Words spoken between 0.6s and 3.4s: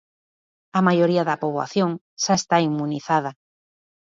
A maioría da poboación xa está inmunizada.